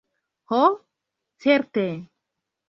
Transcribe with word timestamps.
Ho, 0.53 0.61
certe! 1.45 1.85